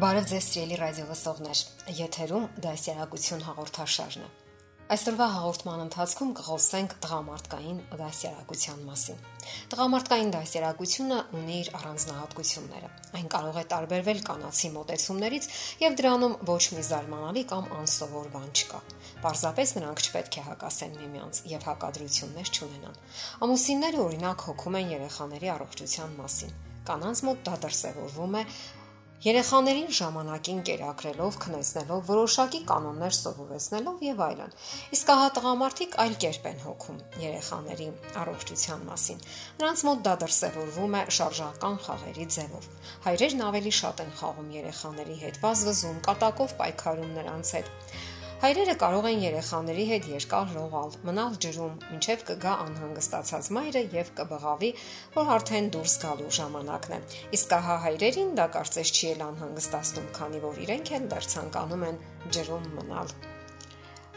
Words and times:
Բարև 0.00 0.28
ձեզ 0.30 0.46
սիրելի 0.48 0.76
ռադիո 0.80 1.02
լսողներ։ 1.10 1.58
Եթերում 1.98 2.44
դասյարակություն 2.64 3.42
հաղորդաշարն 3.44 4.22
է։ 4.24 4.28
Այսօրվա 4.94 5.26
հաղորդման 5.34 5.82
ընթացքում 5.82 6.30
կխոսենք 6.38 6.94
տղամարդկային 7.04 7.82
դասյարակության 8.00 8.80
մասին։ 8.86 9.18
Տղամարդկային 9.74 10.32
դասյարակությունը 10.36 11.18
ունի 11.40 11.58
իր 11.58 11.68
առանձնահատկությունները։ 11.80 12.88
Այն 13.20 13.28
կարող 13.36 13.60
է 13.60 13.66
տարբերվել 13.74 14.24
կանացի 14.30 14.72
մոտեցումներից 14.78 15.50
եւ 15.84 16.00
դրանում 16.00 16.38
ոչ 16.48 16.64
մի 16.80 16.86
զարմանալի 16.88 17.44
կամ 17.52 17.70
անսովոր 17.82 18.32
բան 18.40 18.48
չկա։ 18.56 18.82
Պարզապես 19.20 19.76
նրանք 19.76 20.04
չպետք 20.08 20.40
է 20.40 20.46
հակասեն 20.48 20.98
միմյանց 21.04 21.44
եւ 21.52 21.68
հակադրություններ 21.68 22.56
չունենան։ 22.56 22.98
Ամուսինները 23.44 24.02
օրինակ 24.08 24.48
հոգում 24.48 24.80
են 24.80 24.92
երեխաների 24.96 25.54
առողջության 25.60 26.18
մասին 26.24 26.58
կանանց 26.90 27.20
մոտ 27.26 27.40
դա 27.46 27.54
դրսևորվում 27.62 28.36
է 28.40 28.42
Երեխաներին 29.20 29.90
ժամանակին 29.92 30.60
կերակրելով, 30.64 31.34
քնեցնելով, 31.44 32.04
որոշակի 32.08 32.60
կանոններ 32.70 33.16
սովորեցնելով 33.16 34.04
եւ 34.06 34.22
այլն։ 34.26 34.54
Իսկ 34.96 35.10
ահա 35.14 35.26
տղամարդիկ 35.36 35.96
այլ 36.04 36.14
կերպ 36.24 36.46
են 36.50 36.62
հոգում 36.64 37.02
երեխաների 37.24 37.88
առողջության 38.22 38.86
մասին։ 38.88 39.20
Նրանց 39.60 39.82
մոտ 39.90 40.00
դա 40.08 40.14
դրսևորվում 40.24 40.96
է 40.96 41.02
շարժական 41.20 41.76
խաղերի 41.84 42.26
ձևով։ 42.40 42.70
Հայրերն 43.10 43.44
ավելի 43.50 43.74
շատ 43.80 44.00
են 44.06 44.14
խաղում 44.22 44.48
երեխաների 44.56 45.18
հետ, 45.20 45.42
վազվզում, 45.44 46.00
կատակով 46.08 46.56
պայքարում 46.64 47.12
նրանց 47.20 47.52
հետ։ 47.60 47.70
Հայրերը 48.40 48.72
կարող 48.80 49.06
են 49.08 49.18
երեխաների 49.20 49.82
հետ 49.88 50.06
երկար 50.08 50.52
լողալ, 50.54 50.94
մնալ 51.04 51.34
ջրում, 51.44 51.74
ինչև 51.96 52.22
կգա 52.30 52.52
անհանգստացած 52.62 53.50
մայրը 53.56 53.82
եւ 53.94 54.12
կբղավի, 54.20 54.70
որ 55.16 55.32
արդեն 55.34 55.68
դուրս 55.74 55.96
գալու 56.04 56.30
ժամանակն 56.38 56.94
է։ 56.96 57.00
Իսկ 57.36 57.52
ահա 57.58 57.76
հայրերին 57.84 58.30
դա 58.40 58.46
կարծես 58.54 58.94
չի 58.96 59.10
էլ 59.10 59.26
անհանգստացնում, 59.26 60.08
քանի 60.16 60.40
որ 60.46 60.62
իրենք 60.64 60.94
էլ 61.00 61.10
դեռ 61.12 61.28
ցանկանում 61.34 61.84
են 61.90 62.00
ջրում 62.38 62.72
մնալ։ 62.80 63.14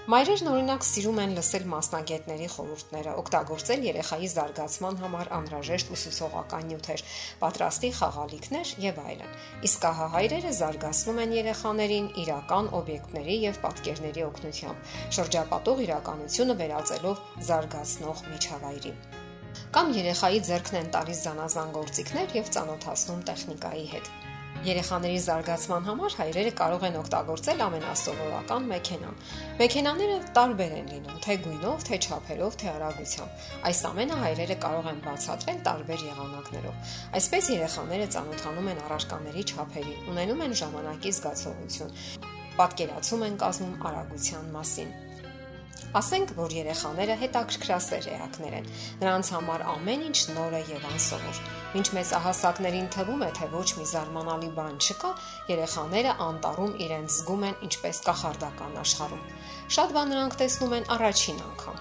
Մայրերն 0.03 0.49
օրինակ 0.51 0.83
սիրում 0.83 1.19
են 1.23 1.33
լսել 1.37 1.67
մասնագետների 1.71 2.47
խորհուրդները, 2.51 3.11
օգտագործել 3.21 3.85
երեխայի 3.87 4.27
զարգացման 4.33 4.97
համար 4.99 5.29
անհրաժեշտ 5.37 5.93
ուսուցողական 5.95 6.65
նյութեր, 6.71 7.03
պատրաստի 7.43 7.91
խաղալիքներ 7.99 8.73
եւ 8.83 8.99
այլն։ 9.03 9.37
Իսկ 9.69 9.87
ահա 9.91 10.07
հայրերը 10.17 10.51
զարգացնում 10.59 11.21
են 11.23 11.35
երեխաներին 11.37 12.11
իրական 12.25 12.69
օբյեկտների 12.83 13.37
եւ 13.47 13.61
պատկերների 13.63 14.27
օգնությամբ, 14.27 14.91
շրջապատող 15.19 15.83
իրականությունը 15.87 16.57
վերածելով 16.63 17.23
զարգացնող 17.47 18.27
միջավայրի 18.33 18.93
կամ 19.73 19.89
երեխայի 19.93 20.39
ձեռքն 20.49 20.77
են 20.79 20.91
տալիս 20.93 21.23
զանազան 21.29 21.73
գործիքներ 21.79 22.37
եւ 22.37 22.53
ծանոթացնում 22.57 23.25
տեխնիկայի 23.29 23.85
հետ։ 23.93 24.13
Երեխաների 24.63 25.19
զարգացման 25.23 25.87
համար 25.89 26.13
հայրերը 26.19 26.51
կարող 26.59 26.83
են 26.87 26.97
օգտագործել 27.01 27.63
ամենասովորական 27.65 28.67
մեքենան։ 28.71 29.17
Մեքենաները 29.59 30.17
տարբեր 30.37 30.75
են 30.77 30.87
լինում, 30.93 31.17
թե 31.25 31.37
գույնով, 31.43 31.85
թե 31.89 31.99
չափերով, 32.07 32.57
թե 32.63 32.69
արագությամբ։ 32.73 33.47
Այս 33.69 33.81
ամենը 33.91 34.19
հայրերը 34.23 34.57
կարող 34.63 34.89
են 34.93 35.01
բացատրել 35.03 35.59
տարբեր 35.67 36.05
եղանակներով։ 36.13 36.95
Այսպես 37.19 37.49
երեխաները 37.53 38.09
ծանոթանում 38.15 38.69
են 38.73 38.83
առարկաների 38.87 39.47
չափերին, 39.51 40.03
ունենում 40.13 40.45
են 40.47 40.59
ժամանակի 40.63 41.15
զգացողություն, 41.19 41.97
պատկերացում 42.53 43.27
են 43.27 43.41
կազմում 43.43 43.75
արագության 43.89 44.53
մասին։ 44.53 45.02
Ասենք, 45.93 46.31
որ 46.33 46.53
երեխաները 46.57 47.15
հետաքրքրասեր 47.21 48.05
էակներ 48.13 48.53
են։ 48.59 48.69
Նրանց 49.01 49.27
համար 49.33 49.63
ամեն 49.73 50.05
ինչ 50.07 50.19
նոր 50.33 50.55
է 50.57 50.61
եւ 50.71 50.87
անսովոր։ 50.89 51.41
Ինչ 51.79 51.85
մեծ 51.97 52.13
ահասակներին 52.17 52.87
թվում 52.95 53.21
է, 53.21 53.29
թե 53.37 53.49
ոչ 53.53 53.67
մի 53.77 53.85
զարմանալի 53.91 54.49
բան 54.57 54.79
չկա, 54.81 55.11
երեխաները 55.53 56.15
անտառում 56.27 56.73
իրենց 56.87 57.17
զգում 57.17 57.45
են 57.49 57.61
ինչպես 57.67 58.01
կախարդական 58.09 58.79
աշխարհում։ 58.83 59.27
Շատ 59.77 59.93
բան 59.97 60.11
նրանք 60.13 60.39
տեսնում 60.41 60.75
են 60.79 60.89
առաջին 60.97 61.43
անգամ։ 61.53 61.77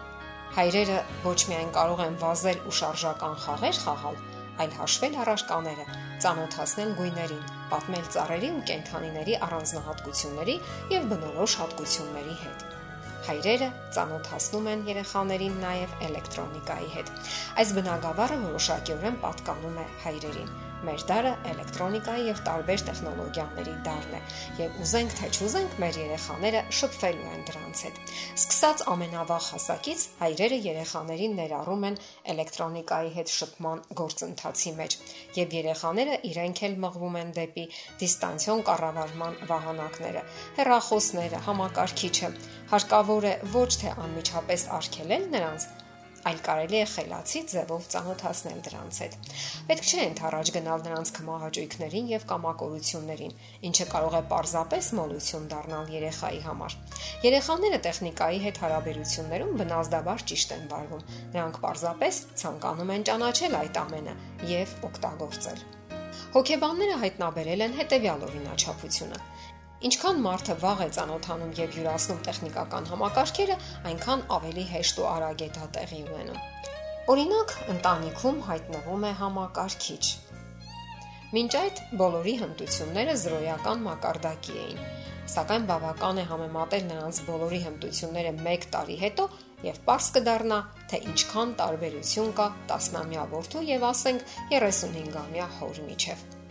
Հայրերը 0.53 0.99
ոչ 1.25 1.41
միայն 1.49 1.73
կարող 1.73 2.05
են 2.05 2.21
վազել 2.21 2.59
ու 2.69 2.77
շարժական 2.83 3.37
խաղեր 3.47 3.81
խաղալ, 3.87 4.21
այլ 4.61 4.77
հաշվել 4.83 5.17
առարկաները, 5.23 5.87
ծանոթացնել 6.27 6.93
գույներին, 7.01 7.49
պատմել 7.73 8.13
ծառերի 8.19 8.53
ու 8.53 8.63
կենդանիների 8.69 9.41
առանձնահատկությունների 9.49 10.61
եւ 10.93 11.11
բնորոշ 11.15 11.59
հատկությունների 11.63 12.39
հետ 12.45 12.82
հայրերը 13.29 13.71
ծանոթացնում 13.99 14.69
են 14.73 14.85
երեխաներին 14.91 15.57
նաև 15.63 15.97
էլեկտրոնիկայի 16.09 16.93
հետ։ 16.97 17.15
Այս 17.63 17.73
բնագավառը 17.79 18.43
որոշակիորեն 18.49 19.23
պատկանում 19.25 19.81
է 19.87 19.89
հայրերին։ 20.09 20.53
Մեր 20.83 21.03
դարը 21.07 21.31
էլեկտրոնիկայի 21.47 22.25
եւ 22.27 22.39
տարբեր 22.47 22.81
տեխնոլոգիաների 22.89 23.75
դարն 23.87 24.15
է, 24.19 24.21
եւ 24.59 24.79
ուզենք 24.83 25.13
թե 25.19 25.29
չուզենք, 25.37 25.77
մեր 25.83 25.99
երեխաները 26.01 26.63
շփվելու 26.79 27.29
են 27.33 27.45
դրանց 27.51 27.83
հետ։ 27.87 28.01
Սկսած 28.43 28.83
ամենավաղ 28.93 29.47
հասակից 29.53 30.07
հայրերը 30.23 30.59
երեխաներին 30.67 31.37
ներառում 31.39 31.87
են 31.87 31.99
էլեկտրոնիկայի 32.35 33.15
հետ 33.19 33.33
շփման 33.37 33.85
գործընթացի 34.03 34.75
մեջ, 34.83 34.99
եւ 35.39 35.57
երեխաները 35.63 36.19
իրենք 36.33 36.63
էլ 36.67 36.77
մղվում 36.83 37.21
են 37.23 37.33
դեպի 37.39 37.67
դիստանցիոն 38.03 38.67
կառավարման 38.73 39.39
վահանակները, 39.53 40.27
հեռախոսները, 40.59 41.45
համակարգիչը։ 41.47 42.35
Հարկավոր 42.73 43.25
է 43.29 43.33
ոչ 43.53 43.71
թե 43.83 43.91
անմիջապես 44.01 44.63
արգելել 44.73 45.25
նրանց, 45.33 45.65
այլ 46.29 46.39
կարելի 46.47 46.79
է 46.79 46.85
խելացի 46.93 47.41
ձևով 47.51 47.89
ծանոթացնել 47.93 48.63
դրանց 48.65 49.01
հետ։ 49.03 49.17
Պետք 49.69 49.89
չէ 49.91 49.99
ընթառաջ 50.07 50.53
գնալ 50.55 50.85
նրանց 50.87 51.13
կմահաճույքներին 51.19 52.09
եւ 52.13 52.25
կամակորություններին, 52.31 53.35
ինչը 53.69 53.87
կարող 53.93 54.17
է 54.17 54.23
պարզապես 54.33 54.89
մոլություն 54.99 55.51
դառնալ 55.53 55.93
երեխայի 55.97 56.41
համար։ 56.47 56.79
Երեխաները 57.27 57.83
տեխնիկայի 57.89 58.41
հետ 58.47 58.63
հարաբերություններում 58.63 59.53
բնազդաբար 59.61 60.27
ճիշտ 60.33 60.57
են 60.57 60.65
վարվում։ 60.73 61.05
Նրանք 61.37 61.61
պարզապես 61.67 62.25
ցանկանում 62.41 62.97
են 62.97 63.07
ճանաչել 63.13 63.61
այդ 63.61 63.83
ամենը 63.83 64.17
եւ 64.53 64.75
օգտագործել։ 64.89 65.63
Հոգեբանները 66.33 66.97
հայտնաբերել 67.03 67.63
են 67.69 67.75
հետևյալ 67.83 68.23
օրինաչափությունը. 68.31 69.19
Ինչքան 69.83 70.21
մարդը 70.23 70.55
վաղ 70.63 70.81
է 70.85 70.87
ճանոթանում 70.95 71.55
եւ 71.59 71.73
յուրացնում 71.75 72.19
տեխնիկական 72.27 72.85
համակարգերը, 72.87 73.55
այնքան 73.91 74.21
ավելի 74.37 74.67
հեշտ 74.73 74.99
ու 75.03 75.07
արագ 75.11 75.41
է 75.43 75.49
դա 75.57 75.65
տեղի 75.77 76.03
ունենում։ 76.07 76.43
Օրինակ, 77.13 77.55
ընտանիքում 77.73 78.39
հայտնվում 78.47 79.07
է 79.09 79.11
համակարգիչ։ 79.23 80.05
Մինչ 81.33 81.53
այդ 81.63 81.81
բոլորի 81.99 82.35
հմտությունները 82.43 83.17
զրոյական 83.25 83.83
մակարդակի 83.89 84.55
էին, 84.63 84.85
սակայն 85.33 85.67
բավական 85.73 86.23
է 86.23 86.27
համեմատել 86.31 86.87
նրանց 86.93 87.21
բոլորի 87.31 87.61
հմտությունները 87.65 88.33
1 88.53 88.69
տարի 88.77 88.99
հետո 89.03 89.27
եւ 89.67 89.81
པարս 89.83 90.09
կդառնա, 90.19 90.61
թե 90.93 91.03
ինչքան 91.11 91.57
տարբերություն 91.63 92.31
կա 92.39 92.47
տասնամյա 92.71 93.27
որդու 93.35 93.65
եւ 93.73 93.89
ասենք 93.91 94.31
35-ամյա 94.55 95.51
հոր 95.59 95.83
միջև։ 95.91 96.42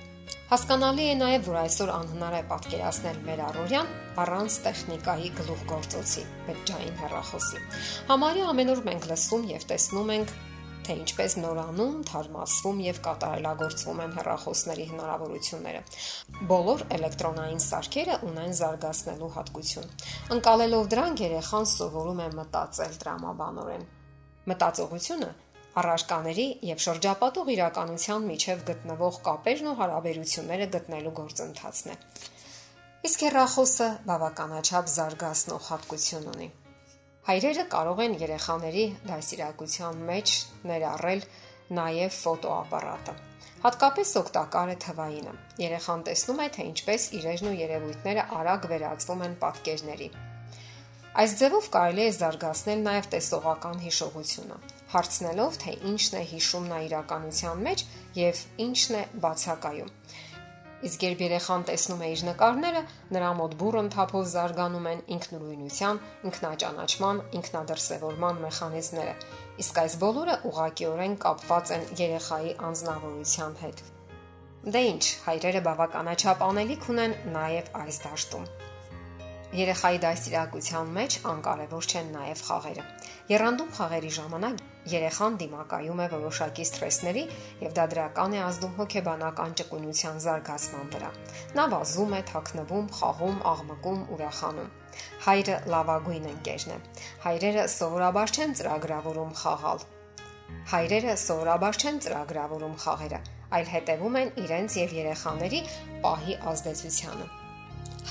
Հասկանալի 0.52 1.04
է 1.08 1.12
նաև, 1.16 1.46
որ 1.48 1.58
այսօր 1.62 1.90
անհնար 1.96 2.34
է 2.36 2.40
պատկերացնել 2.50 3.20
մեր 3.24 3.42
առօրյան 3.46 3.92
առանց 4.20 4.56
տեխնիկայի 4.66 5.30
գլուխգործոցի, 5.38 6.24
բջջային 6.48 6.98
հեռախոսի։ 7.00 7.60
Համարյա 8.10 8.48
ամեն 8.52 8.72
օր 8.74 8.82
մենք 8.88 9.06
լսում 9.12 9.46
եւ 9.48 9.64
տեսնում 9.70 10.12
ենք 10.16 10.34
թե 10.82 10.96
ինչպես 11.00 11.36
նորանում, 11.40 11.96
թարմացվում 12.10 12.82
եւ 12.84 13.00
կատարելագործվում 13.06 14.02
են 14.04 14.16
հեռախոսների 14.18 14.88
հնարավորությունները։ 14.92 15.82
Բոլոր 16.52 16.84
էլեկտրոնային 16.98 17.64
սարքերը 17.68 18.18
ունեն 18.28 18.58
զարգացնելու 18.60 19.32
հատկություն։ 19.38 19.96
Ընկալելով 20.36 20.92
դրանք 20.96 21.24
երեխան 21.32 21.72
սովորում 21.78 22.22
է 22.26 22.28
մտածել 22.42 23.00
դրամաբանորեն։ 23.06 23.88
Մտածողությունը 24.52 25.32
առարկաների 25.80 26.46
եւ 26.68 26.82
շրջապատող 26.86 27.52
իրականության 27.56 28.26
միջև 28.32 28.64
գտնվող 28.68 29.20
կապերն 29.28 29.70
ու 29.72 29.76
հարաբերությունները 29.82 30.68
գտնելու 30.76 31.14
գործընթացն 31.22 31.94
է։ 31.94 31.96
Իսկ 33.08 33.24
հեռախոսը 33.26 33.88
բավականաչափ 34.10 34.92
զարգացնող 34.96 35.70
հատկություն 35.72 36.28
ունի։ 36.36 36.50
Հայրերը 37.32 37.66
կարող 37.72 38.02
են 38.04 38.18
երեխաների 38.22 38.86
դասիրակության 39.08 40.04
մեջ 40.12 40.34
ներառել 40.72 41.24
նաև 41.78 42.16
ֆոտոապարատը։ 42.18 43.16
Հատկապես 43.62 44.12
օգտակար 44.22 44.70
է 44.74 44.76
թվայինը։ 44.82 45.34
Երեխան 45.62 46.04
տեսնում 46.08 46.40
է, 46.42 46.48
թե 46.58 46.64
ինչպես 46.72 47.04
իրերն 47.22 47.50
ու 47.52 47.58
երևույթները 47.62 48.24
արագ 48.42 48.68
վերածվում 48.72 49.22
են 49.28 49.36
պատկերների։ 49.44 50.08
Այս 51.22 51.36
ձևով 51.42 51.66
կարելի 51.76 52.04
է 52.08 52.12
զարգացնել 52.18 52.82
նաև 52.88 53.10
տեսողական 53.14 53.82
հիշողությունը, 53.86 54.58
հարցնելով, 54.92 55.62
թե 55.64 55.78
ինչն 55.92 56.18
է 56.20 56.24
հիշում 56.32 56.68
նա 56.72 56.80
իրականության 56.88 57.64
մեջ 57.68 57.86
եւ 58.22 58.44
ինչն 58.66 59.00
է 59.02 59.04
բացակայում։ 59.26 59.96
Իսկ 60.82 61.04
երբ 61.06 61.20
երեխան 61.22 61.64
տեսնում 61.70 62.00
է 62.02 62.08
իր 62.12 62.22
նկարները, 62.26 62.80
նրա 63.14 63.28
մոտ 63.38 63.52
բուրըն 63.62 63.90
թափով 63.94 64.24
զարգանում 64.32 64.88
են 64.92 65.04
ինքնուրույնության, 65.16 66.00
ինքնաճանաչման, 66.30 67.22
ինքնադրսևորման 67.38 68.42
մեխանիզմները, 68.46 69.14
իսկ 69.62 69.82
այս 69.82 69.98
բոլորը 70.02 70.38
ուղղակիորեն 70.50 71.16
կապված 71.26 71.74
են 71.78 71.86
երեխայի 72.02 72.56
անznավորության 72.72 73.56
հետ։ 73.62 73.86
Դե 74.74 74.82
ի՞նչ, 74.90 75.06
հայրերը 75.28 75.62
բավականաչափ 75.70 76.44
անելիք 76.50 76.90
ունեն 76.96 77.16
նաև 77.38 77.72
այս 77.82 78.02
դաշտում։ 78.08 78.50
Երեխայի 79.62 79.98
դաստիարակության 80.02 80.92
մեջ 80.98 81.16
անկարևոր 81.32 81.88
չեն 81.92 82.12
նաև 82.18 82.44
խաղերը։ 82.50 82.84
Երանդում 83.32 83.74
խաղերի 83.78 84.12
ժամանակ 84.18 84.62
երեխան 84.90 85.38
դիմակայում 85.42 86.02
է 86.02 86.08
որոշակի 86.12 86.66
սթրեսների 86.68 87.24
եւ 87.62 87.74
դա 87.78 87.86
դրական 87.94 88.36
է 88.38 88.40
ազդում 88.48 88.76
հոգեբանական 88.82 89.56
ճկունության 89.62 90.22
զարգացման 90.26 90.92
վրա։ 90.96 91.12
Նա 91.60 91.66
վազում 91.74 92.16
է, 92.18 92.22
թաքնվում, 92.32 92.88
խաղում, 92.98 93.38
աղմկում, 93.52 94.00
ուրախանում։ 94.16 94.72
Հայրը 95.26 95.58
լավագույն 95.74 96.26
ընկերն 96.32 96.72
է։ 96.76 96.80
Հայրերը 97.26 97.66
սովորաբար 97.76 98.34
չեն 98.38 98.56
ծրագրավորում 98.62 99.36
խաղալ։ 99.42 99.86
Հայրերը 100.72 101.14
սովորաբար 101.22 101.80
չեն 101.82 102.02
ծրագրավորում 102.06 102.76
խաղերը, 102.86 103.22
այլ 103.58 103.72
հետևում 103.76 104.18
են 104.22 104.34
իրենց 104.46 104.78
եւ 104.82 104.98
երեխաների 104.98 105.62
պահի 106.06 106.38
ազդեցությանը։ 106.52 107.30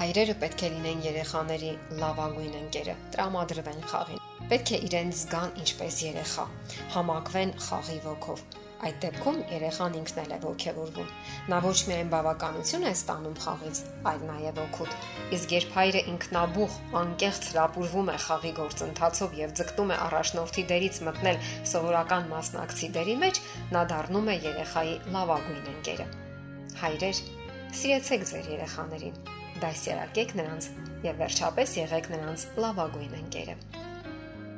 Հայրերը 0.00 0.34
պետք 0.44 0.66
է 0.66 0.72
լինեն 0.76 1.06
երեխաների 1.10 1.72
լավագույն 2.00 2.58
ընկերը, 2.64 2.98
տրամադրվեն 3.16 3.88
խաղին։ 3.92 4.19
Պետք 4.50 4.70
է 4.74 4.78
իրենց 4.88 5.18
զգան 5.20 5.52
ինչպես 5.62 5.96
երեխա, 6.02 6.44
համակվեն 6.96 7.50
խաղի 7.62 7.98
ոգով։ 8.02 8.40
Այդ 8.80 8.96
դեպքում 9.04 9.38
երեխան 9.52 9.96
ինքն 9.98 10.18
էլ 10.22 10.30
է 10.34 10.38
ողջևորվում։ 10.42 11.08
Նա 11.52 11.58
ոչ 11.66 11.74
միայն 11.90 12.10
բավականություն 12.14 12.86
է 12.88 12.92
ստանում 12.96 13.36
խաղից, 13.44 13.80
այլ 14.10 14.22
նաև 14.30 14.60
օգուտ։ 14.62 14.94
Իսկ 15.36 15.54
երբ 15.54 15.74
հայրը 15.76 16.02
ինքնաբուխ, 16.12 16.78
անկեղծ 17.00 17.50
հրապուրվում 17.50 18.10
է 18.10 18.16
խաղի 18.24 18.52
գործընթացով 18.58 19.36
եւ 19.40 19.52
ձգտում 19.60 19.92
է 19.94 19.98
առաջնորդի 20.10 20.64
դերից 20.72 21.00
մտնել 21.10 21.38
սովորական 21.74 22.26
մասնակցի 22.32 22.88
դերի 22.96 23.16
մեջ, 23.20 23.42
նա 23.76 23.84
դառնում 23.92 24.32
է 24.32 24.36
երեխայի 24.48 24.96
լավագույն 25.14 25.68
ընկերը։ 25.74 26.08
Հայրեր, 26.80 27.22
սիրեցեք 27.80 28.26
ձեր 28.32 28.50
երեխաներին 28.56 29.22
դասերակեք 29.60 30.34
նրանց 30.40 30.72
եւ 31.04 31.22
վերջապես 31.22 31.76
եղեք 31.84 32.10
նրանց 32.16 32.48
լավագույն 32.64 33.16
ընկերը։ 33.20 33.79